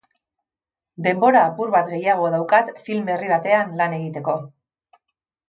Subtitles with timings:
[1.07, 4.37] Denbora apur bat gehiago daukat film berri batean lan egiteko.